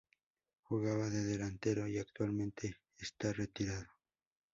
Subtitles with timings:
[0.63, 3.85] Jugaba de delantero y actualmente está retirado.